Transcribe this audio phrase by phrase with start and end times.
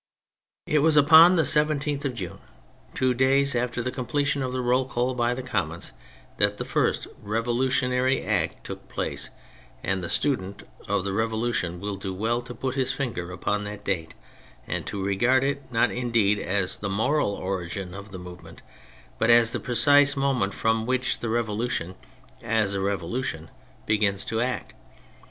[0.65, 2.39] It was upon the 17th of June,
[2.95, 5.91] two days after the completion of the roll call by the Commons,
[6.37, 9.29] that the first revolutionarv act took place,
[9.83, 13.63] and the student of the Revolu tion will do well to put his finger upon
[13.65, 14.15] that date
[14.65, 18.63] and to regard it not indeed as the moral origin of the movement,
[19.19, 21.93] but as the precise moment from which the Revolution,
[22.41, 23.51] as a Revolution,
[23.85, 24.73] begins to act.